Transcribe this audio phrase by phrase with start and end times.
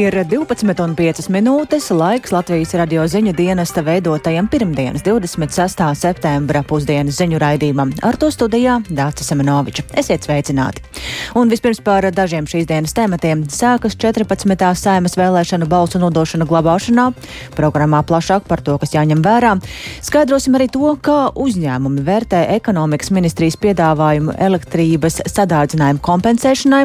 [0.00, 5.82] Ir 12,5 minūtes laiks Latvijas radio ziņu dienesta veidotajam pirmdienas 26.
[5.98, 7.92] septembra pusdienas ziņu raidījumam.
[8.06, 9.84] Ar to studijā Dācis Semenoviča.
[10.00, 10.80] Esiet sveicināti!
[11.36, 13.42] Un vispirms par dažiem šīs dienas tematiem.
[13.52, 14.70] Sākas 14.
[14.78, 17.10] saimas vēlēšanu balsu nodošana glabāšanā.
[17.58, 19.52] Programmā plašāk par to, kas jāņem vērā.
[20.06, 26.82] Skaidrosim arī to, kā uzņēmumi vērtē ekonomikas ministrijas piedāvājumu elektrības sadārdzinājumu kompensēšanai.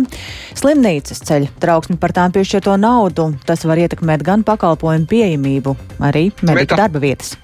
[0.59, 6.31] Slimnīcas ceļ trauksmi par tām piešķirto naudu naudu, tas var ietekmēt gan pakalpojumu pieejamību, arī
[6.41, 7.35] mediķu darba vietas.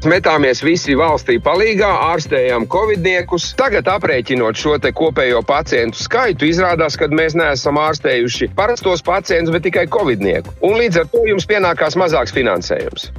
[0.00, 3.50] Metāmies visi valstī palīgā, ārstējām covidniekus.
[3.56, 9.86] Tagad, aprēķinot šo kopējo pacientu skaitu, izrādās, ka mēs neesam ārstējuši parastos pacientus, bet tikai
[9.92, 10.54] covidnieku.
[10.64, 13.10] Un līdz ar to jums pienākās mazāks finansējums.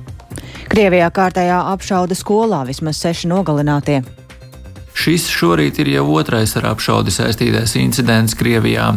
[0.71, 4.01] Krievijā kārtējā apšauda skolā vismaz seši nogalinātie.
[4.97, 8.89] Šis šorīt ir jau otrais ar apšaudi saistītais incidents Krievijā.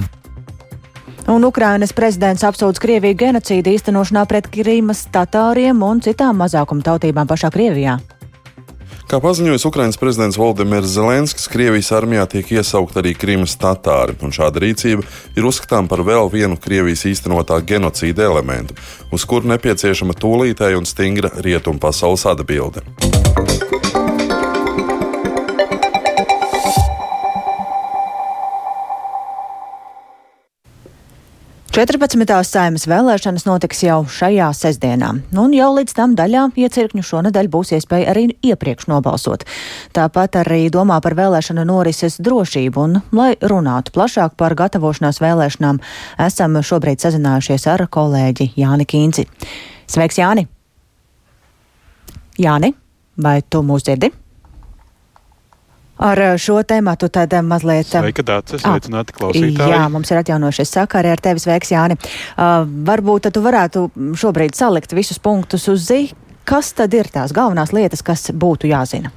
[1.24, 7.48] Un Ukrainas prezidents apsūdz Krieviju genocīdu īstenošanā pret Krīmas tatāriem un citām mazākuma tautībām pašā
[7.54, 7.96] Krievijā.
[9.08, 14.60] Kā paziņojis Ukrainas prezidents Valdemirs Zelenskis, Krievijas armijā tiek iesaukt arī Krīmas tatāri, un šāda
[14.64, 15.04] rīcība
[15.36, 18.76] ir uzskatām par vēl vienu Krievijas īstenotā genocīda elementu,
[19.12, 22.84] uz kuru nepieciešama tūlītēja un stingra rietumu pasaules atbilde.
[31.74, 32.22] 14.
[32.46, 35.08] saimas vēlēšanas notiks jau šajā sestdienā,
[35.42, 39.42] un jau līdz tam daļā iecirkņu šonadēļ būs iespēja arī iepriekš nobalsot.
[39.90, 45.82] Tāpat arī domā par vēlēšanu norises drošību, un, lai runātu plašāk par gatavošanās vēlēšanām,
[46.30, 49.26] esam šobrīd sazinājušies ar kolēģi Jāni Kīnci.
[49.90, 50.46] Sveiks, Jāni!
[52.38, 52.70] Jāni,
[53.18, 54.14] vai tu mūs dzirdi?
[56.02, 57.86] Ar eh, šo tēmatu tad eh, mazliet.
[57.86, 59.70] Eh, Sveika, Dācis, sveicināti klausītāji.
[59.70, 61.42] Jā, mums ir atjaunojušies sakari ar tevi.
[61.44, 61.98] Sveiks, Jāni.
[62.34, 63.86] Uh, varbūt tu varētu
[64.18, 66.08] šobrīd salikt visus punktus uz zi.
[66.44, 69.12] Kas tad ir tās galvenās lietas, kas būtu jāzina?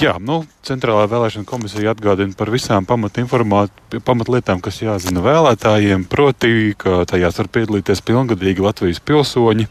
[0.00, 6.04] Jā, nu, Centrālā vēlēšana komisija atgādina par visām pamatlietām, kas jāzina vēlētājiem.
[6.08, 9.66] Proti, ka tajās var piedalīties pilngadīgi Latvijas pilsoņi,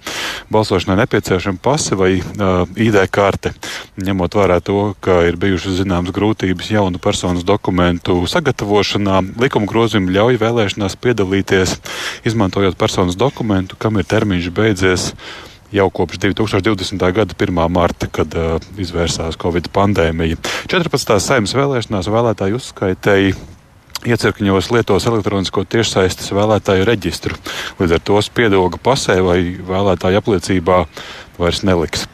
[0.51, 3.53] balsošanai nepieciešama pase vai uh, ID karte.
[4.03, 10.41] Ņemot vērā to, ka ir bijušas zināmas grūtības jaunu personas dokumentu sagatavošanā, likuma grozījumi ļauj
[10.43, 11.79] vēlēšanās piedalīties,
[12.27, 15.13] izmantojot personas dokumentu, kam ir termiņš beidzies
[15.71, 17.11] jau kopš 2020.
[17.15, 17.61] gada 1.
[17.71, 20.39] marta, kad uh, izvērsās Covid pandēmija.
[20.71, 21.17] 14.
[21.23, 23.35] saimnes vēlēšanās vēlētāju uzskaitēji
[24.01, 27.37] iecirkņos lietos elektronisko tiešsaistes vēlētāju reģistru.
[27.79, 30.79] Līdz ar to spiedoga pasē vai vēlētāju apliecībā
[31.41, 32.07] vairs neliks.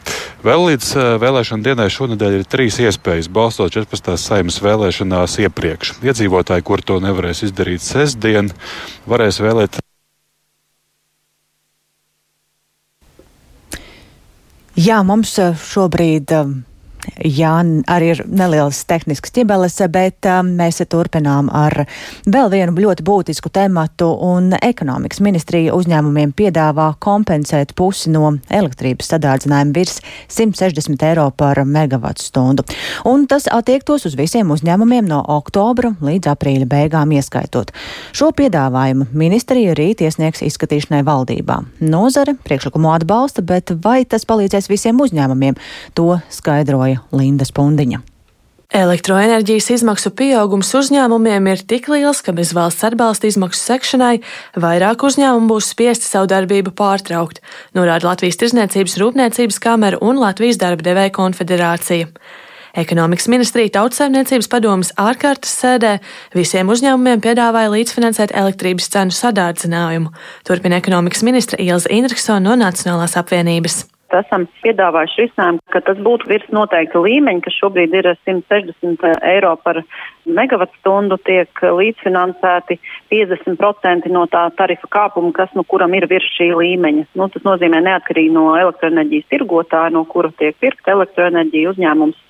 [0.44, 4.14] Vēl līdz uh, vēlēšana dienai šonadēļ ir trīs iespējas balsot 14.
[4.20, 5.96] saimnes vēlēšanās iepriekš.
[6.06, 8.52] Iedzīvotāji, kur to nevarēs izdarīt sestdien,
[9.10, 9.82] varēs vēlēt
[14.78, 16.50] Jā, mums eh, šobrīd eh,
[17.24, 17.56] Jā,
[17.90, 21.84] arī ir nelielas tehniskas ķibeles, bet um, mēs turpinām ar
[22.28, 24.12] vēl vienu ļoti būtisku tematu,
[24.62, 29.98] ekonomikas ministrija uzņēmumiem piedāvā kompensēt pusi no elektrības sadārdzinājuma virs
[30.30, 32.66] 160 eiro par megavatu stundu.
[33.08, 37.72] Un tas attiektos uz visiem uzņēmumiem no oktobra līdz aprīļa beigām ieskaitot.
[38.12, 41.60] Šo piedāvājumu ministrija rīt iesniegs izskatīšanai valdībā.
[41.80, 45.58] Nozare priekšlikumu atbalsta, bet vai tas palīdzēs visiem uzņēmumiem,
[45.98, 48.04] to skaidroja Linda Spundiņa.
[48.68, 54.18] Elektroenerģijas izmaksu pieaugums uzņēmumiem ir tik liels, ka bez valsts atbalsta izmaksu sekšanai
[54.60, 57.40] vairāk uzņēmumu būs spiesti savu darbību pārtraukt,
[57.72, 62.12] norāda Latvijas Tirzniecības Rūpniecības kamera un Latvijas darba devēja konfederācija.
[62.76, 65.96] Ekonomikas ministrija tautsēmniecības padomas ārkārtas sēdē
[66.36, 70.12] visiem uzņēmumiem piedāvāja līdzfinansēt elektrības cenu sadārdzinājumu,
[70.44, 73.86] turpina ekonomikas ministra Ilza Indriksona no Nacionālās apvienības
[74.16, 79.80] esam piedāvājuši risinājumu, ka tas būtu virs noteikta līmeņa, kas šobrīd ir 160 eiro par
[80.24, 82.78] megavatstundu, tiek līdzfinansēti
[83.12, 87.08] 50% no tā tarifa kāpuma, kas nu kuram ir virs šī līmeņa.
[87.18, 92.22] Nu, tas nozīmē neatkarīgi no elektroenerģijas tirgotāja, no kura tiek pirkta elektroenerģija, uzņēmums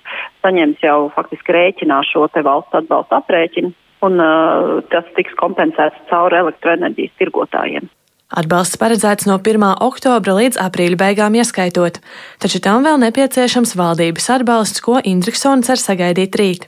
[0.43, 3.71] saņems jau faktiski rēķinā šo te valsts atbalsta aprēķinu,
[4.07, 7.89] un uh, tas tiks kompensēts caur elektroenerģijas tirgotājiem.
[8.29, 9.63] Atbalsts paredzēts no 1.
[9.81, 11.95] oktobra līdz aprīļa beigām ieskaitot,
[12.37, 16.67] taču tam vēl nepieciešams valdības atbalsts, ko Indriksons cer sagaidīt rīt.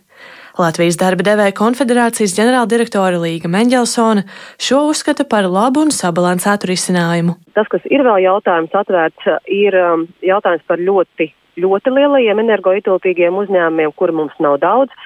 [0.57, 4.25] Latvijas darba devēja konfederācijas ģenerāldirektora Līga Mendelsona
[4.57, 7.37] šo uzskata par labu un sabalansētu risinājumu.
[7.53, 11.29] Tas, kas ir vēl jautājums atvērts, ir um, jautājums par ļoti,
[11.61, 14.97] ļoti lielajiem energoietilpīgiem uzņēmumiem, kuri mums nav daudz.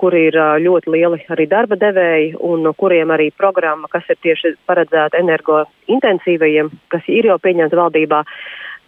[0.00, 4.56] Kur ir ļoti lieli arī darba devēji un no kuriem arī programma, kas ir tieši
[4.68, 8.24] paredzēta energointensīvajiem, kas ir jau pieņemta valdībā,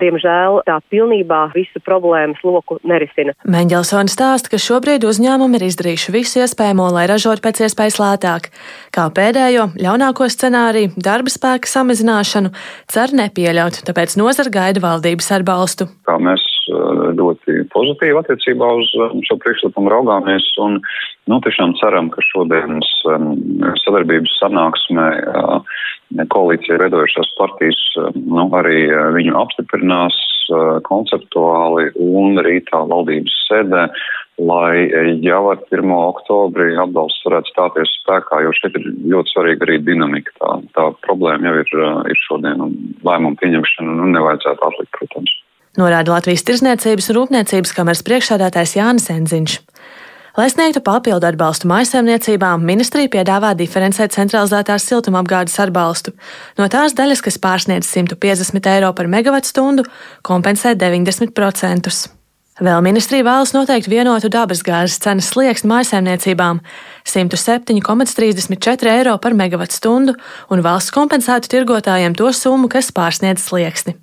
[0.02, 3.32] diemžēl tā pilnībā visu problēmas loku nerisina.
[3.48, 8.50] Meņģelsona stāsta, ka šobrīd uzņēmumi ir izdarījuši visu iespējamo, lai ražotu pēc iespējas lētāk.
[8.94, 12.52] Kā pēdējo, ļaunāko scenāriju, darba spēka samazināšanu
[12.92, 15.88] cer nepieļaut, tāpēc nozara gaida valdības atbalstu.
[16.08, 18.90] Kā mēs ļoti pozitīvi attiecībā uz
[19.28, 20.80] šo priekšlikumu raugāmies un
[21.30, 22.90] nu, tiešām ceram, ka šodienas
[23.84, 25.08] sadarbības sanāksmē
[26.32, 27.80] koalīcija veidojušās partijas
[28.14, 28.86] nu, arī
[29.16, 30.18] viņu apstiprinās
[30.86, 33.86] konceptuāli un rītā valdības sēdē,
[34.36, 34.86] lai
[35.24, 35.90] jau ar 1.
[35.96, 40.34] oktobri atbalsts varētu stāties spēkā, jo šeit ir ļoti svarīga arī dinamika.
[40.42, 41.74] Tā, tā problēma jau ir,
[42.12, 42.76] ir šodien un
[43.06, 45.34] lēmumu pieņemšana nu, nevajadzētu atlikt, protams
[45.80, 49.56] norāda Latvijas Tirzniecības un Rūpniecības kameras priekšsādātājs Jānis Enziņš.
[50.36, 56.12] Lai sniegtu papildu atbalstu maisaimniecībām, ministrija piedāvā diferencēt centralizētās siltumapgādes atbalstu.
[56.60, 59.86] No tās daļas, kas pārsniedz 150 eiro par megawatu stundu,
[60.20, 62.12] kompensē 90%.
[62.56, 66.60] Vēl ministrija vēlas noteikt vienotu dabasgāzes cenas slieksni maisaimniecībām-
[67.12, 70.14] 107,34 eiro par megawatu stundu,
[70.50, 73.96] un valsts kompensētu tirgotājiem to summu, kas pārsniedz slieksni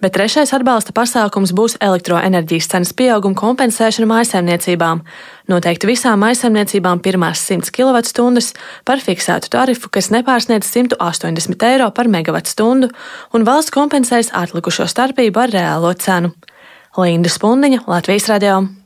[0.00, 5.04] bet trešais atbalsta pasākums būs elektroenerģijas cenas pieauguma kompensēšana mājsaimniecībām.
[5.52, 8.44] Noteikti visām mājsaimniecībām pirmās 100 kWh
[8.88, 12.90] par fiksētu tarifu, kas nepārsniedz 180 eiro par megawattstundu,
[13.34, 16.34] un valsts kompensēs atlikušo starpību ar reālo cenu.
[16.98, 18.79] Linda Spundiņa, Latvijas radio.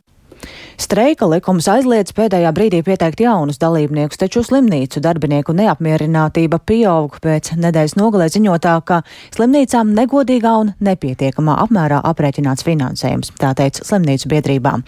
[0.81, 7.95] Streika likums aizliedz pēdējā brīdī pieteikt jaunus dalībniekus, taču slimnīcu darbinieku neapmierinātība pieaug pēc nedēļas
[7.97, 8.99] nogalē ziņotā, ka
[9.37, 14.83] slimnīcām negodīgā un nepietiekamā apmērā aprēķināts finansējums, tā teica slimnīcu biedrībām.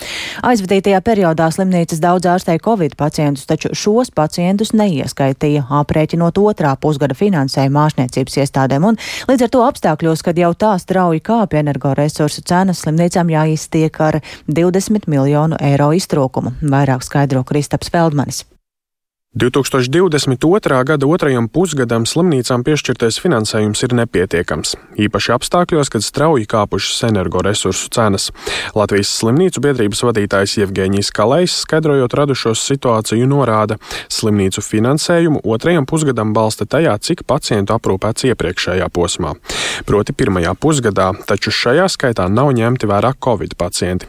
[0.50, 7.82] Aizvadītajā periodā slimnīcas daudz ārstēja Covid pacientus, taču šos pacientus neieskaitīja aprēķinot otrā pusgada finansējumu
[7.84, 9.00] ārstniecības iestādēm, un
[9.30, 14.20] līdz ar to apstākļos, kad jau tā strauji kāpja energoresursu cenas, slimnīcām jāiztiek ar
[14.50, 18.44] 20 miljonu eiro eiro iztrūkumu, vairāk skaidro Kristaps Feldmanis.
[19.36, 20.84] 2022.
[20.88, 28.30] gada otrajam pusgadam slimnīcām piešķirtais finansējums ir nepietiekams, īpaši apstākļos, kad strauji kāpušas energoresursu cenas.
[28.72, 33.76] Latvijas slimnīcu biedrības vadītājs Jevģēnijas Kalējs, skaidrojot radušos situāciju, norāda,
[34.08, 39.34] slimnīcu finansējumu otrajam pusgadam balsta tajā, cik pacientu aprūpēts iepriekšējā posmā.
[39.84, 44.08] Proti pirmajā pusgadā, taču šajā skaitā nav ņemti vērā Covid pacienti.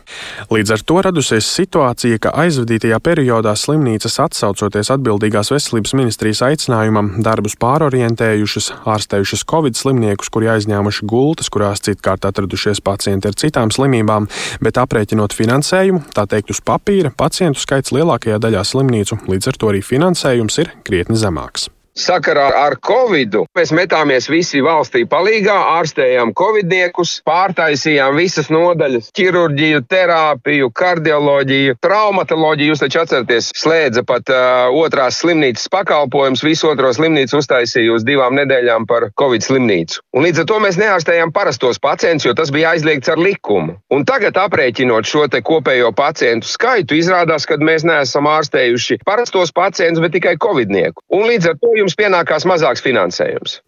[0.55, 7.15] Līdz ar to radusies situācija, ka aizvadītajā periodā slimnīcas atsaucoties atbildēt atbildīgās veselības ministrijas aicinājumam
[7.25, 14.29] darbus pārorientējušas, ārstējušas covid slimniekus, kuri aizņēmuši gultas, kurās citkārt atradušies pacienti ar citām slimībām,
[14.61, 19.73] bet aprēķinot finansējumu, tā teikt uz papīra, pacientu skaits lielākajā daļā slimnīcu, līdz ar to
[19.73, 21.71] arī finansējums ir krietni zemāks.
[21.97, 30.69] Sakarā ar Covid mēs metāmies visi valstī palīgā, ārstējām covidniekus, pārtaisījām visas nodaļas- ķirurģiju, terapiju,
[30.77, 32.69] kardioloģiju, traumatoloģiju.
[32.75, 38.37] Jūs taču atceraties, slēdza pat uh, otrās slimnīcas pakalpojums, visu otro slimnīcu uztaisīja uz divām
[38.37, 40.03] nedēļām par Covid slimnīcu.
[40.13, 43.79] Un līdz ar to mēs neārstējām parastos pacientus, jo tas bija aizliegts ar likumu.
[43.89, 50.03] Un tagad aprēķinot šo te kopējo pacientu skaitu, izrādās, ka mēs neesam ārstējuši parastos pacientus,
[50.05, 51.01] bet tikai covidnieku.
[51.09, 53.61] Un līdz ar to jums jums pienākās mazāks finansējums.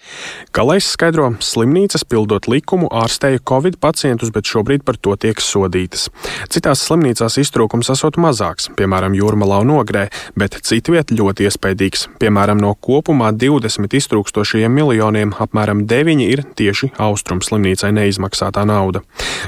[0.56, 6.10] Kalais skaidro, slimnīcas pildot likumu ārstēja Covid pacientus, bet šobrīd par to tiek sodītas.
[6.52, 12.08] Citās slimnīcās iztrūkums esot mazāks, piemēram, Jūrmalā un Ogrē, bet citviet ļoti iespaidīgs.
[12.20, 19.04] Piemēram, no kopumā 20 iztrūkstošajiem miljoniem apmēram 9 ir tieši Austrum slimnīcai neizmaksātā nauda.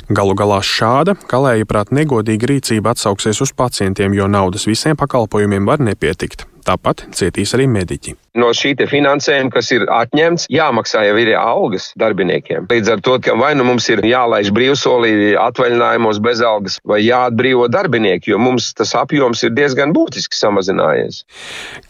[0.07, 5.83] Galu galā šāda, kalēja prāt, negodīga rīcība atsauksies uz pacientiem, jo naudas visiem pakalpojumiem var
[5.83, 6.47] nepietikt.
[6.67, 8.17] Tāpat cietīs arī mediķi.
[8.31, 12.69] No šī finansējuma, kas ir atņemts, jāmaksā jau ir algas darbiniekiem.
[12.71, 17.67] Līdz ar to, ka vai nu mums ir jālaiž brīvsolī atvaļinājumos bez algas, vai jāatbrīvo
[17.67, 21.25] darbinieki, jo mums tas apjoms ir diezgan būtiski samazinājies.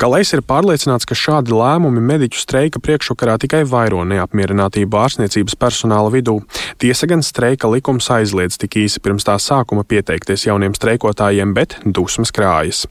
[0.02, 6.40] Kalais ir pārliecināts, ka šādi lēmumi mediķu streika priekšvakarā tikai vairo neapmierinātību ārstniecības personāla vidū.
[6.82, 12.34] Tiesa gan streika likums aizliedz tik īsi pirms tā sākuma pieteikties jauniem streikotājiem, bet dusmas
[12.34, 12.88] krājas.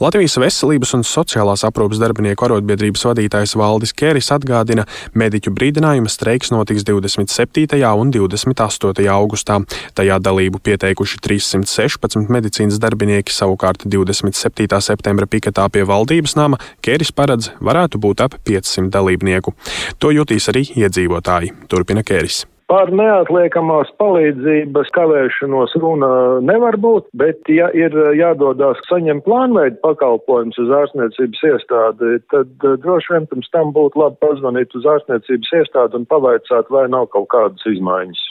[0.00, 4.84] Latvijas veselības un sociālās Sociālās aprūpas darbinieku arotbiedrības vadītājs Valdis Kēris atgādina,
[5.16, 7.80] mediķu brīdinājuma streiks notiks 27.
[7.96, 9.08] un 28.
[9.14, 9.58] augustā.
[9.96, 14.68] Tajā dalību pieteikuši 316 medicīnas darbinieki, savukārt 27.
[14.84, 19.56] septembra piketā pie valdības nama Kēris paredz varētu būt ap 500 dalībnieku.
[19.98, 22.44] To jutīs arī iedzīvotāji, turpina Kēris.
[22.70, 26.08] Par neatliekamās palīdzības kavēšanos runa
[26.40, 33.12] nevar būt, bet ja ir jādodās saņemt plānveidu pakalpojumus uz ārstniecības iestādi, tad eh, droši
[33.12, 37.68] vien pirms tam būtu labi pazvanīt uz ārstniecības iestādi un pavaicāt, vai nav kaut kādas
[37.68, 38.24] izmaiņas.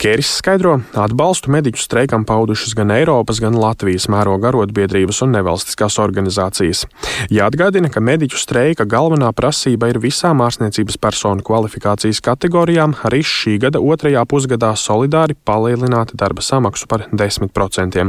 [0.00, 6.86] Kēris skaidro, atbalstu mediķu streikam paudušas gan Eiropas, gan Latvijas mēroga arotbiedrības un nevalstiskās organizācijas.
[7.28, 13.79] Jāatgādina, ka mediķu streika galvenā prasība ir visām ārstniecības personu kvalifikācijas kategorijām arī šī gada
[13.80, 18.04] otrajā pusgadā solidāri palielināt darba samaksu par 10%.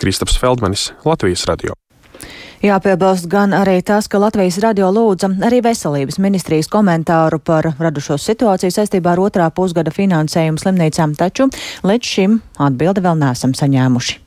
[0.00, 1.76] Kristaps Feldmanis, Latvijas radio.
[2.64, 8.72] Jāpiebilst gan arī tas, ka Latvijas radio lūdza arī veselības ministrijas komentāru par radušo situāciju
[8.78, 11.50] saistībā ar otrā pusgada finansējumu slimnīcām, taču
[11.86, 14.25] līdz šim atbildi vēl neesam saņēmuši.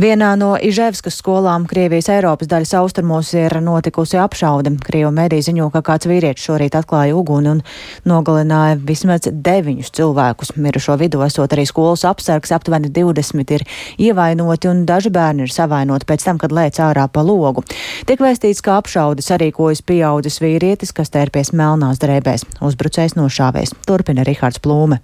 [0.00, 4.70] Vienā no Iževskas skolām Krievijas Eiropas daļas austrumos ir notikusi apšaude.
[4.86, 7.60] Krievu mediji ziņo, ka kāds vīrietis šorīt atklāja uguni un
[8.08, 10.54] nogalināja vismaz deviņus cilvēkus.
[10.56, 13.66] Mirušo vidū esot arī skolas apsargs, aptuveni 20 ir
[14.00, 17.66] ievainoti un daži bērni ir savainoti pēc tam, kad lēc ārā pa logu.
[18.08, 22.48] Tiek vēstīts, ka apšaude sarīkojas pieaudzis vīrietis, kas tērpies melnās drēbēs.
[22.64, 23.76] Uzbrucējs nošāvēs.
[23.84, 25.02] Turpina Rihards Plūme.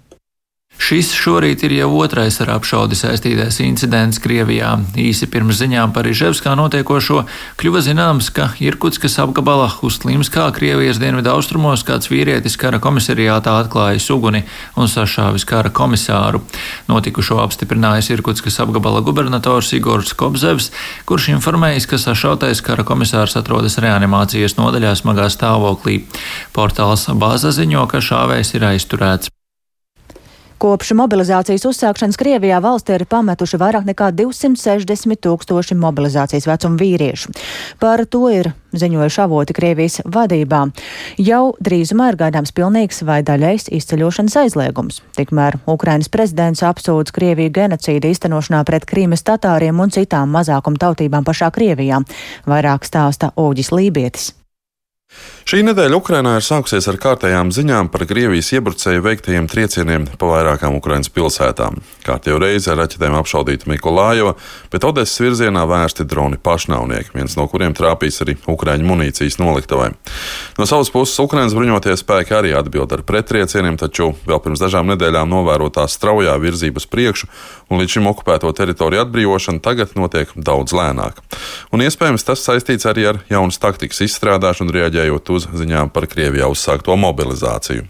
[0.77, 4.75] Šis šorīt ir jau otrais ar apšaudi saistītais incidents Krievijā.
[5.01, 7.23] Īsi pirms ziņām par Iževskā notiekošo
[7.57, 14.43] kļuva zināms, ka Irkutskas apgabalā Hustlīmskā Krievijas dienvidu austrumos kāds vīrietis kara komisariātā atklājis uguni
[14.77, 16.43] un sašāvis kara komisāru.
[16.91, 20.69] Notikušo apstiprinājis Irkutskas apgabala gubernators Igors Kobzevs,
[21.09, 26.03] kurš informējis, ka sašautais kara komisārs atrodas reanimācijas nodaļā smagā stāvoklī.
[26.53, 29.36] Portāls Bāza ziņo, ka šāvējs ir aizturēts.
[30.57, 37.35] Kopš mobilizācijas uzsākšanas Krievijā valstī ir pametuši vairāk nekā 260 tūkstoši mobilizācijas vecuma vīriešu.
[37.77, 40.63] Par to ir ziņojuši avoti Krievijas vadībā.
[41.21, 45.03] Jau drīzumā ir gaidāms pilnīgs vai daļais izceļošanas aizliegums.
[45.19, 51.53] Tikmēr Ukrainas prezidents apsūdz Krieviju genocīdu īstenošanā pret Krīmas tatāriem un citām mazākuma tautībām pašā
[51.53, 52.01] Krievijā.
[52.49, 54.31] Vairāk stāsta Oģis Lībietis.
[55.47, 60.73] Šī nedēļa Ukrainā ir sākusies ar kārtējām ziņām par Krievijas iebrucēju veiktajiem triecieniem pa vairākām
[60.75, 61.77] Ukrainas pilsētām.
[62.03, 64.33] Kārtējo reizi ar raķetēm apšaudīta Mikolājova,
[64.73, 69.93] bet Odesas virzienā vērsti droni pašnāvnieki, viens no kuriem trāpīs arī Ukraiņu munīcijas noliktavai.
[70.59, 75.31] No savas puses Ukrainas bruņotie spēki arī atbild ar pretriecieniem, taču vēl pirms dažām nedēļām
[75.31, 77.31] novērotā straujā virzība uz priekšu
[77.71, 81.23] un līdz šim okupēto teritoriju atbrīvošana tagad notiek daudz lēnāk.
[81.71, 86.97] Un iespējams tas saistīts arī ar jaunas taktikas izstrādāšanu, reaģējot uz ziņām par Krievijā uzsākto
[86.99, 87.85] mobilizāciju.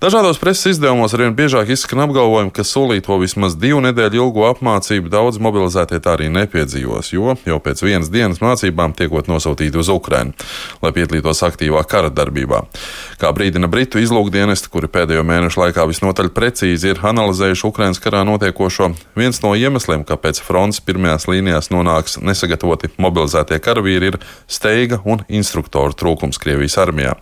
[0.00, 5.36] Dažādos preses izdevumos arvien biežāk izskan apgalvojumi, ka solīto vismaz divu nedēļu ilgo apmācību daudz
[5.44, 10.32] mobilizētie tā arī nepiedzīvos, jo jau pēc vienas dienas mācībām tiekot nosūtīti uz Ukrajinu,
[10.80, 12.62] lai piedalītos aktīvā kara darbībā.
[13.20, 18.94] Kā brīdina Britu izlūkdienesti, kuri pēdējo mēnešu laikā visnotaļ precīzi ir analizējuši Ukrainas karā notiekošo,
[19.20, 25.92] viens no iemesliem, kāpēc frontes pirmajās līnijās nonāks nesagatavoti mobilizētie karavīri, ir steiga un instruktoru
[25.92, 27.18] trūkums Krievijas armijā.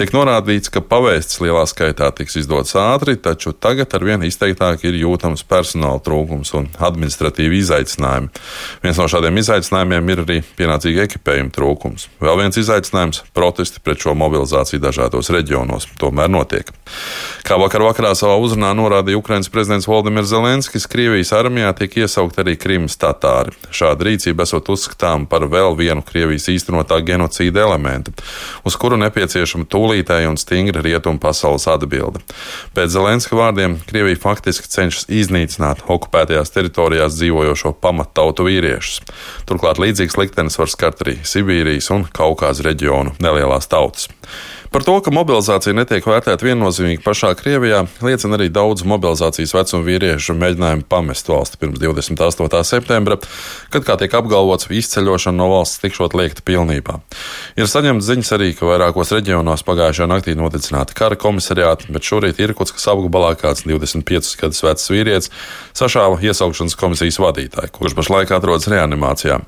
[0.00, 4.98] Tiek norādīts, ka pavēsts lielā skaitā tā tiks izdots ātri, taču tagad arvien izteiktāk ir
[5.00, 8.30] jūtams personāla trūkums un administratīvi izaicinājumi.
[8.84, 12.08] Viens no šādiem izaicinājumiem ir arī pienācīga ekipējuma trūkums.
[12.22, 15.88] Vēl viens izaicinājums- protesti pret šo mobilizāciju dažādos reģionos.
[15.98, 16.70] Tomēr notiek.
[17.42, 22.56] Kā vakar vakarā savā uzrunā norādīja Ukrainas prezidents Valdemirs Zelenskis, Krievijas armijā tiek iesaukt arī
[22.56, 23.52] Krimas tatāri.
[23.70, 28.12] Šāda rīcība esot uzskatām par vēl vienu Krievijas īstenotā genocīda elementu,
[28.64, 32.22] uz kuru nepieciešama tūlītēja un stingra rietumu pasaules atbildība atbilde.
[32.76, 39.00] Pēc Zelenska vārdiem Krievija faktiski cenšas iznīcināt okupētajās teritorijās dzīvojošo pamattautu vīriešus.
[39.48, 44.10] Turklāt līdzīgs liktenis var skart arī Sibīrijas un Kaukāza reģionu nelielās tautas.
[44.76, 50.34] Par to, ka mobilizācija netiek vērtēta viennozīmīgi pašā Krievijā, liecina arī daudz mobilizācijas vecuma vīriešu
[50.36, 52.60] mēģinājumu pamest valsti pirms 28.
[52.68, 53.16] septembra,
[53.72, 56.98] kad, kā tiek apgalvots, izceļošana no valsts tikšot liekta pilnībā.
[57.56, 62.84] Ir saņemts ziņas arī, ka vairākos reģionos pagājušajā naktī noticināti kara komisariāti, bet šorīt Irkutskas
[62.92, 65.32] apgabalā kāds 25 gadus vecs vīrietis
[65.72, 69.40] sašāva iesaukšanas komisijas vadītāju, kurš pašlaik atrodas reanimācijā.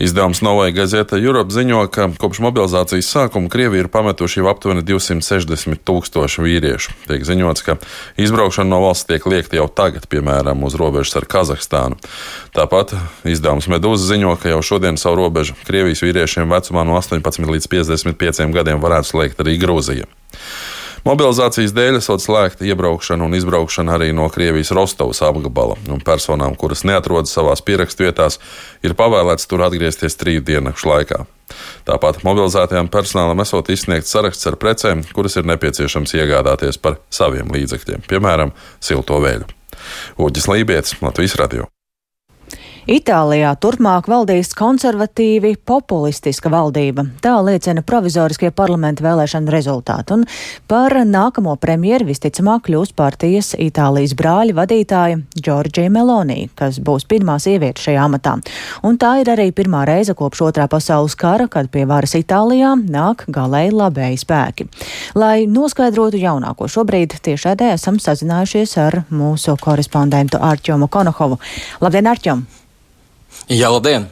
[0.00, 5.82] Izdevums Novai Gazeta Europe ziņo, ka kopš mobilizācijas sākuma Krievija ir pametuši jau aptuveni 260
[5.86, 6.94] tūkstoši vīriešu.
[7.08, 7.76] Tiek ziņots, ka
[8.22, 11.98] izbraukšana no valsts tiek liekta jau tagad, piemēram, uz robežas ar Kazahstānu.
[12.54, 12.94] Tāpat
[13.28, 18.54] izdevums Medūza ziņo, ka jau šodien savu robežu Krievijas vīriešiem vecumā no 18 līdz 55
[18.54, 20.06] gadiem varētu slēgt arī Grūzija.
[21.02, 26.84] Mobilizācijas dēļ esot slēgta iebraukšana un izbraukšana arī no Krievijas Rostovas apgabala, un personām, kuras
[26.86, 28.38] neatrodas savās pierakstu vietās,
[28.86, 31.20] ir pavēlēts tur atgriezties trīs diennakšu laikā.
[31.90, 38.06] Tāpat mobilizētajām personālam esot izsniegts saraksts ar precēm, kuras ir nepieciešams iegādāties par saviem līdzekļiem,
[38.06, 39.50] piemēram, silto vēļu.
[40.22, 41.72] Uģis Lībijams, Latvijas Radio.
[42.90, 47.04] Itālijā turpmāk valdīs konservatīvi populistiska valdība.
[47.22, 50.16] Tā liecina provizoriskie parlamenta vēlēšana rezultāti.
[50.16, 50.24] Un
[50.66, 57.84] par nākamo premjeru visticamāk kļūs partijas Itālijas brāļa vadītāja Džordžija Melonī, kas būs pirmā sieviete
[57.84, 58.32] šajā amatā.
[58.82, 63.22] Un tā ir arī pirmā reize kopš otrā pasaules kara, kad pie varas Itālijā nāk
[63.30, 64.66] galēji labēji spēki.
[65.14, 71.38] Lai noskaidrotu jaunāko šobrīd, tiešādē esam sazinājušies ar mūsu korespondentu Ārķomu Konohovu.
[71.78, 72.42] Labdien, Ārķom!
[73.50, 74.06] Jā, labdien!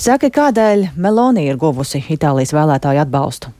[0.00, 3.52] Saka, kādēļ Meloni ir guvusi Itālijas vēlētāju atbalstu?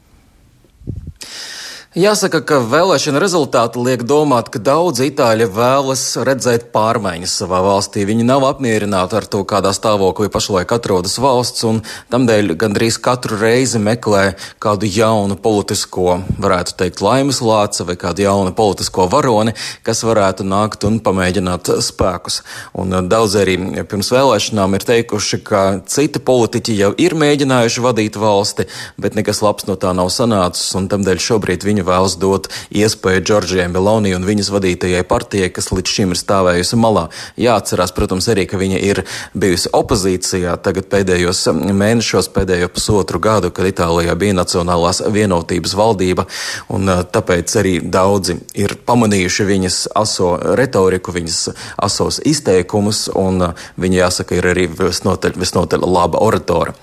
[1.91, 8.05] Jāsaka, ka vēlēšana rezultāti liek domāt, ka daudz itāļi vēlas redzēt pārmaiņas savā valstī.
[8.07, 11.81] Viņi nav apmierināti ar to, kādā stāvoklī pašlaik atrodas valsts, un
[12.15, 18.55] tamdēļ gandrīz katru reizi meklē kādu jaunu politisko, varētu teikt, laimes lāca vai kādu jaunu
[18.55, 22.45] politisko varoni, kas varētu nākt un pamēģināt spēkus.
[22.79, 28.23] Un uh, daudz arī pirms vēlēšanām ir teikuši, ka citi politiķi jau ir mēģinājuši vadīt
[28.29, 32.49] valsti, bet nekas labs no tā nav sanācis, un tamdēļ šobrīd viņi viņa vēlas dot
[32.71, 37.09] iespēju Džordžijai Meloni un viņas vadītajai partijai, kas līdz šim ir stāvējusi malā.
[37.41, 43.69] Jāatcerās, protams, arī, ka viņa ir bijusi opozīcijā tagad pēdējos mēnešos, pēdējo pusotru gadu, kad
[43.71, 46.27] Itālijā bija Nacionālās vienotības valdība,
[46.69, 51.41] un tāpēc arī daudzi ir pamanījuši viņas aso retoriku, viņas
[51.81, 56.75] asos izteikumus, un viņa, jāsaka, ir arī visnotaļ, visnotaļ laba oratora.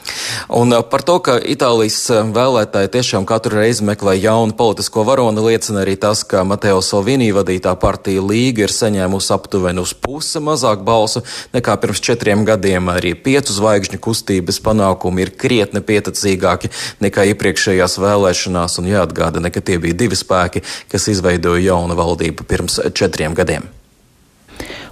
[0.54, 2.00] Un par to, ka Itālijas
[2.34, 7.28] vēlētāji tiešām katru reizi meklē jaunu politisku politisko varoni liecina arī tas, ka Mateo Salvini
[7.36, 12.88] vadītā partija Līga ir saņēmusi aptuveni uz pusi mazāk balsu nekā pirms četriem gadiem.
[12.88, 16.72] Arī piecu zvaigžņu kustības panākumi ir krietni pieticīgāki
[17.04, 22.80] nekā iepriekšējās vēlēšanās, un jāatgādina, ka tie bija divi spēki, kas izveidoja jaunu valdību pirms
[22.96, 23.68] četriem gadiem.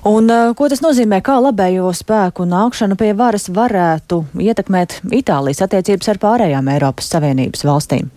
[0.04, 0.28] Un,
[0.60, 6.76] ko tas nozīmē, kā labējo spēku nākšana pie varas varētu ietekmēt Itālijas attiecības ar pārējām
[6.76, 8.12] Eiropas Savienības valstīm?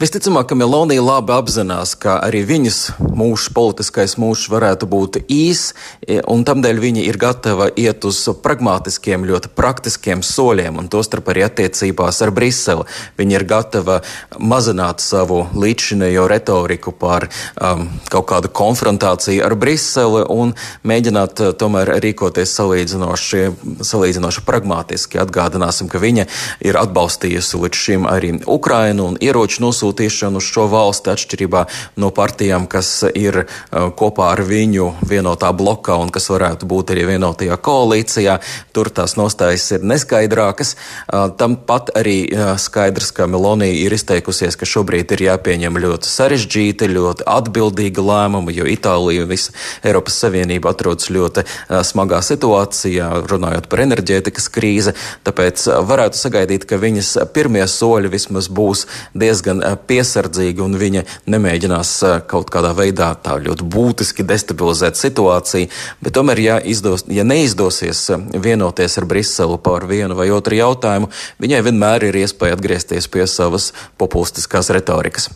[0.00, 5.72] Visticamāk, ka Melonija labi apzinās, ka arī viņas mūžs, politiskais mūžs varētu būt īs,
[6.06, 11.44] e, un tamdēļ viņa ir gatava iet uz pragmatiskiem, ļoti praktiskiem soļiem, un tostarp arī
[11.46, 12.86] attiecībās ar Briseli.
[13.20, 14.00] Viņa ir gatava
[14.38, 20.54] mazināt savu līdzšinējo retoriku par um, kaut kādu konfrontāciju ar Briseli un
[20.88, 23.44] mēģināt uh, tomēr rīkoties salīdzinoši,
[23.84, 25.20] salīdzinoši pragmatiski.
[25.22, 26.26] Atgādināsim, ka viņa
[26.64, 31.64] ir atbalstījusi līdz šim arī Ukrainu un ieroču nosūtījumu nosūtīšanu uz šo valsti atšķirībā
[32.00, 37.06] no partijām, kas ir uh, kopā ar viņu vienotā blokā un kas varētu būt arī
[37.10, 38.38] vienotajā koalīcijā.
[38.72, 40.76] Tur tās nostājas ir neskaidrākas.
[41.08, 46.10] Uh, tam pat arī uh, skaidrs, ka Melonija ir izteikusies, ka šobrīd ir jāpieņem ļoti
[46.10, 51.44] sarežģīti, ļoti atbildīgi lēmumi, jo Itālija un visa Eiropas Savienība atrodas ļoti
[51.86, 54.94] smagā situācijā, runājot par enerģētikas krīzi.
[55.26, 61.94] Tāpēc varētu sagaidīt, ka viņas pirmie soļi vismaz būs diezgan piesardzīgi un viņa nemēģinās
[62.30, 65.70] kaut kādā veidā tā ļoti būtiski destabilizēt situāciju.
[66.02, 71.10] Bet tomēr, ja, izdos, ja neizdosies vienoties ar Briselu par vienu vai otru jautājumu,
[71.42, 75.30] viņai vienmēr ir iespēja atgriezties pie savas populistiskās retorikas.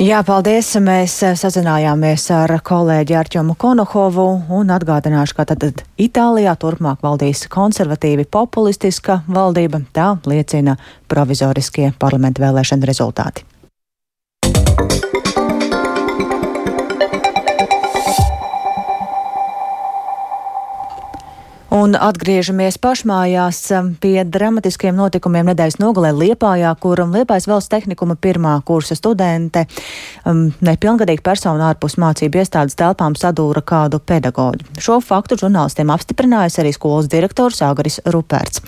[0.00, 0.70] Jā, paldies.
[0.80, 4.24] Mēs sazinājāmies ar kolēģi Arčomu Konohovu
[4.56, 9.82] un atgādināšu, ka tad Itālijā turpmāk valdīs konservatīvi populistiska valdība.
[9.92, 13.49] Tā liecina provizoriskie parlamenta vēlēšana rezultāti.
[21.70, 28.56] Un atgriežamies pašmājās um, pie dramatiskiem notikumiem nedēļas nogalē Liepājā, kur Liepājas valsts tehnikuma pirmā
[28.66, 29.62] kursa studente
[30.26, 34.66] um, nepilngadīga persona ārpus mācību iestādes telpām sadūra kādu pedagoģu.
[34.82, 38.64] Šo faktu žurnālistiem apstiprinājis arī skolas direktors Agaris Ruperts.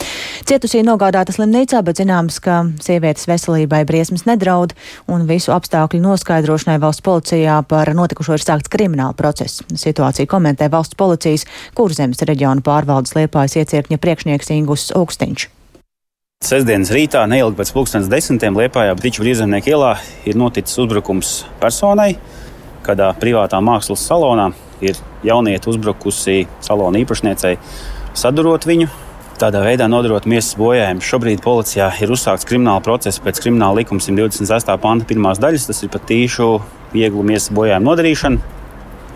[0.46, 4.76] Cietusī nogādāta slimnīcā, bet zināms, ka sievietes veselībai briesmas nedraud
[5.10, 9.66] un visu apstākļu noskaidrošanai valsts policijā par notikušo ir sākts krimināla process.
[9.74, 15.48] Situāciju komentē valsts policijas Kurzemes reģiona pārvaldības pārvaldes liepājas iecirkņa priekšnieks Ingus Augstiņš.
[16.42, 19.92] Sestdienas rītā, neilgi pēc pusdienas desmitiem, Lietpājā Brīču Brīvzemnieku ielā
[20.26, 22.16] ir noticis uzbrukums personai,
[22.82, 24.50] kādā privātā mākslas salonā
[24.82, 27.56] ir jaunieta uzbrukusi salona īpašniecei,
[28.18, 28.90] sadurot viņu.
[29.42, 31.06] tādā veidā nodarot miesas bojājumus.
[31.08, 34.76] Šobrīd policijā ir uzsākts krimināla process pēc krimināla likuma 128.
[34.78, 35.66] panta pirmās daļas.
[35.66, 36.60] Tas ir pat tīšu
[36.92, 38.38] vieglu miesas bojājumu nodarīšana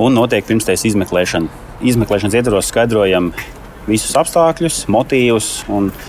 [0.03, 1.47] un notiek pirmstais izmeklēšana.
[1.87, 3.31] Izmeklēšanas ietvaros skaidrojam
[3.87, 5.51] visus apstākļus, motīvus.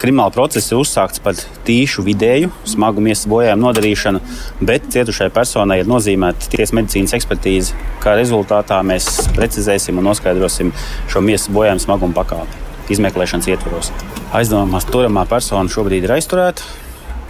[0.01, 1.37] Krimināla process ir uzsākts par
[1.67, 4.21] tīšu vidēju smagu miesas bojājumu nodarīšanu,
[4.67, 7.77] bet cietušai personai ir nozīmēta tiesas medicīnas ekspertīze.
[8.03, 10.73] Kā rezultātā mēs precizēsim un noskaidrosim
[11.11, 13.91] šo miesas bojājumu smagumu pakāpi izmeklēšanas ietvaros.
[14.37, 16.63] Aizdomās turamā persona šobrīd ir aizturēta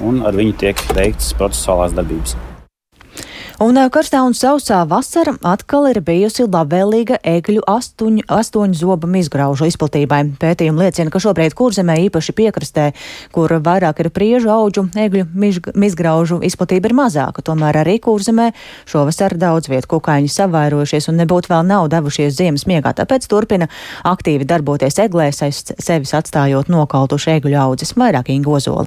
[0.05, 2.37] un ar viņu tiek veikts procesuālās darbības.
[3.57, 10.19] Un karstā un sausā vasara atkal ir bijusi labvēlīga egļu astoņu, astoņu zobu izgraužu izplatībai.
[10.37, 12.83] Pētījumi liecina, ka šobrīd kurzemē īpaši piekrastē,
[13.33, 15.25] kur vairāk ir priežu auģu, egļu
[15.87, 17.41] izgraužu izplatība ir mazāka.
[17.41, 18.51] Tomēr arī kurzemē
[18.85, 23.71] šovasar daudz vietu kukaiņi savairojušies un nebūtu vēl nav devušies ziemas miegā, tāpēc turpina
[24.05, 28.85] aktīvi darboties eglēs, aiz sevis atstājot nokautušu egļu audzes vairāk Ingozola.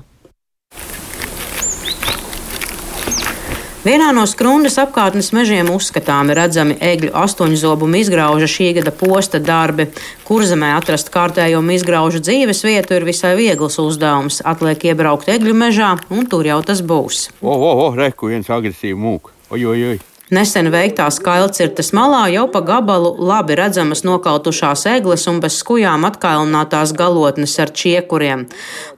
[3.80, 9.86] Vienā no skrundas apkārtnes mežiem uzskatāmi redzami egļu astoņzobumu izgrauža šī gada posta darbi.
[10.28, 14.42] Kurzemē atrast kārtējo izgraužu dzīves vietu ir visai viegls uzdevums.
[14.44, 17.30] Atliek iebraukt egļu mežā, un tur jau tas būs.
[17.40, 19.32] O, o, o, reku viens agresīvi mūk.
[19.48, 19.98] Oj, oj, oj.
[20.30, 26.92] Nesen veiktās kailcirtas malā jau pa gabalu labi redzamas nokautušās egles un bez skujām atkailinātās
[26.94, 28.44] galotnes ar čiekuriem.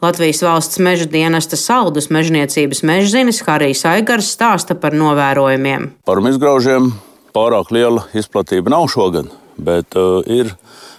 [0.05, 5.89] Latvijas valsts meža dienesta saldus mežniecības mežzinis Harijs Aigars stāsta par novērojumiem.
[6.05, 6.93] Par izgraužiem
[7.33, 10.53] pārāk liela izplatība nav šogad, bet uh, ir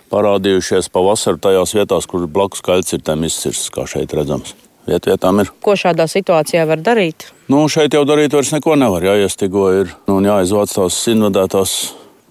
[0.10, 4.58] parādījušies pavasarī tajās vietās, kur blakus kailcirtēm izcirsts, kā šeit redzams.
[4.88, 5.52] Viet vietām ir.
[5.64, 7.30] Ko šādā situācijā var darīt?
[7.52, 9.06] Nu, šeit jau darīt vairs neko nevar.
[9.14, 11.76] Jāiestigo ir nu, un jāizvāc tās invadētās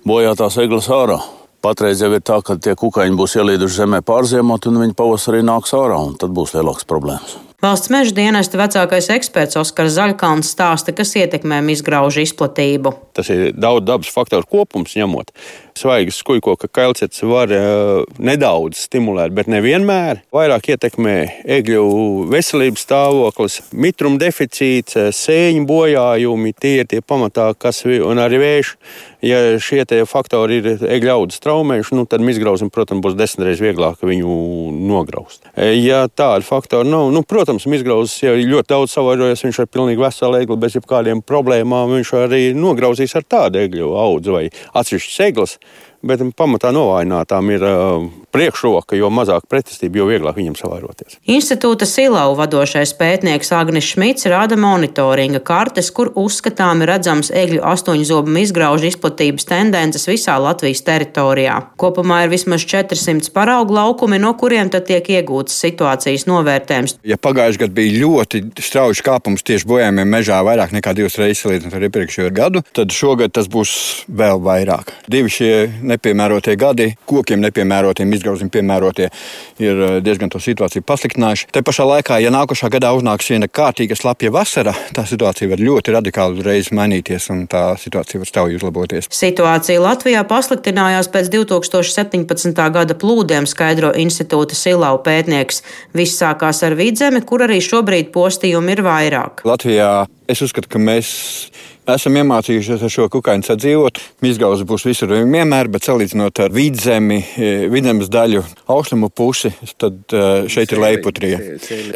[0.08, 1.20] bojātās eglis ārā.
[1.62, 5.72] Patreiz jau ir tā, ka tie kukaiņi būs ielīduši zemē pārziemot, un viņi pavasarī nāks
[5.78, 7.36] ārā, un tad būs lielākas problēmas.
[7.62, 12.90] Valsts meža dienesta vecākais eksperts Oskars Zaļkalns stāsta, kas ietekmē izgraužu izplatību.
[13.14, 15.30] Tas ir daudz dabas faktoru kopums ņemot.
[15.78, 20.22] Svaigas skujkoka kailcets var uh, nedaudz stimulēt, bet nevienmēr.
[20.34, 21.16] Vairāk ietekmē
[21.58, 21.84] egļu
[22.32, 26.54] veselības stāvoklis, mitruma deficīts, eh, sēņu bojājumi.
[26.58, 28.74] Tie ir tie pamatā, kas un arī vējš.
[29.22, 34.72] Ja šie faktori ir egļu audzes traumējuši, nu, tad izgrauzim, protams, būs desmitreiz vieglāk viņu
[34.82, 35.46] nograust.
[35.56, 40.00] Ja tādi faktori nav, nu, protams, Protams, izgrauzis jau ļoti daudz savairojas, viņš ir pilnīgi
[40.00, 41.92] vesela egli bez jebkādiem problēmām.
[41.98, 44.42] Viņš arī nograuzīs ar tādu egļu audzi vai
[44.78, 45.58] atsevišķas eglis
[46.02, 47.64] bet pamatā novājinātām ir
[48.32, 51.18] priekšroka, jo mazāk pretestība, jo vieglāk viņam savairoties.
[51.30, 58.88] Institūta Silau vadošais pētnieks Agnis Šmits rāda monitoringa kartes, kur uzskatām redzams egļu astoņzobu izgraužu
[58.88, 61.58] izplatības tendences visā Latvijas teritorijā.
[61.80, 66.96] Kopumā ir vismaz 400 paraugu laukumi, no kuriem tad tiek iegūtas situācijas novērtējums.
[67.06, 71.76] Ja pagājušajā gadā bija ļoti strauji kāpums tieši bojājumiem mežā vairāk nekā divas reizes salīdzinot
[71.76, 73.72] ar iepriekšējo gadu, tad šogad tas būs
[74.08, 74.92] vēl vairāk.
[75.12, 75.52] Divi šie
[75.92, 79.08] nepiemērotie gadi, kokiem nepiemērotiem, izgrauzim piemērotie,
[79.62, 81.48] ir eh, diezgan to situāciju pasliktinājuši.
[81.54, 85.96] Te pašā laikā, ja nākošā gadā uznāks viena kārtīga slapja vasara, tā situācija var ļoti
[85.96, 89.10] radikāli uzreiz mainīties un tā situācija var strauji uzlaboties.
[89.12, 92.62] Situācija Latvijā pasliktinājās pēc 2017.
[92.76, 95.62] gada plūdiem, skaidro institūta Silau pētnieks.
[95.96, 99.44] Viss sākās ar vidzemi, kur arī šobrīd postījumi ir vairāk.
[99.48, 99.92] Latvijā
[100.32, 101.12] es uzskatu, ka mēs
[101.92, 104.00] esam iemācījušies ar šo kukaiņu sadzīvot.
[104.26, 110.26] Izgauze būs visur vienmēr, bet salīdzinot ar vidzemi, e, vidzemes daļu austrumu pusi, tad e,
[110.52, 111.40] šeit ir leiputrija.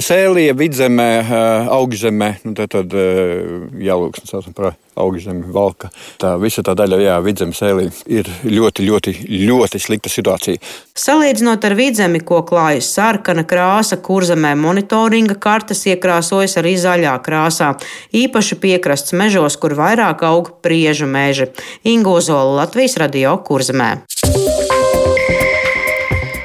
[0.03, 1.45] Sēlija, vidzemē, e,
[1.77, 2.99] augzemē, nu tad, tad
[3.87, 4.27] jālūks,
[4.97, 5.91] augzemi, valka.
[6.21, 9.15] Tā visa tā daļa, jā, vidzemes sēlī ir ļoti, ļoti,
[9.49, 10.63] ļoti slikta situācija.
[10.97, 17.75] Salīdzinot ar vidzemi, ko klājas sarkana krāsa, kurzemē monitoringa kartes iekrāsojas arī zaļā krāsā,
[18.17, 21.51] īpaši piekrasts mežos, kur vairāk aug priežu meži.
[21.85, 23.93] Ingozola Latvijas radio kurzemē.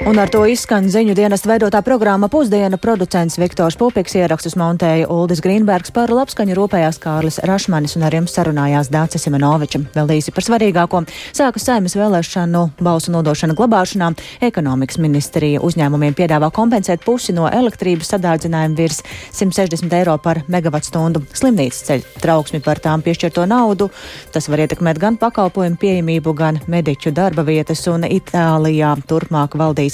[0.01, 5.43] Un ar to izskan ziņu dienas veidotā programma Pusdiena producents Viktors Pupiks ierakstus montēja Uldis
[5.45, 9.83] Grīnbergs par labskaņu rūpējās Kārlis Rašmanis un ar jums sarunājās Dācis Simenoviča.
[9.93, 11.03] Vēl īsi par svarīgāko.
[11.37, 14.09] Sākas saimas vēlēšanu balsu nodošana glabāšanā.
[14.49, 19.03] Ekonomikas ministrija uzņēmumiem piedāvā kompensēt pusi no elektrības sadārdzinājuma virs
[19.37, 21.23] 160 eiro par megavatstundu.
[21.29, 23.91] Slimnīcas ceļ trauksmi par tām piešķirto naudu.
[24.33, 29.90] Tas var ietekmēt gan pakalpojumu pieejamību, gan mediķu darba vietas un Itālijā turpmāk valdīs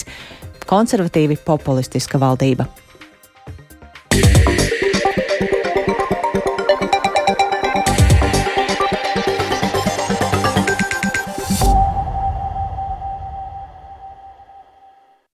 [0.68, 2.68] konservatīvi populistiska valdība.